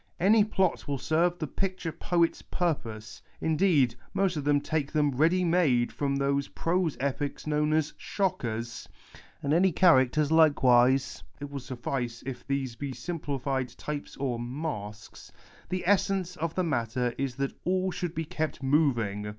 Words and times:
Any 0.19 0.43
plot 0.43 0.87
will 0.87 0.97
serve 0.97 1.37
the 1.37 1.45
picture 1.45 1.91
poet's 1.91 2.41
purpose 2.41 3.21
(indeed 3.39 3.93
most 4.15 4.35
of 4.35 4.43
them 4.43 4.59
take 4.59 4.91
them 4.91 5.11
ready 5.11 5.45
made 5.45 5.91
from 5.91 6.15
those 6.15 6.47
prose 6.47 6.97
epics 6.99 7.45
known 7.45 7.71
as' 7.71 7.93
shockers"), 8.15 8.89
and 9.43 9.53
any 9.53 9.71
characters 9.71 10.31
likewise 10.31 11.23
(it 11.39 11.51
will 11.51 11.59
sullice 11.59 12.23
if 12.25 12.47
these 12.47 12.75
be 12.75 12.93
simplified 12.93 13.69
types 13.77 14.17
or' 14.17 14.39
masks'). 14.63 15.31
The 15.69 15.83
essence 15.85 16.35
of 16.35 16.55
the 16.55 16.63
matter 16.63 17.13
is 17.19 17.35
that 17.35 17.53
all 17.63 17.91
should 17.91 18.15
be 18.15 18.25
kept 18.25 18.63
moving. 18.63 19.27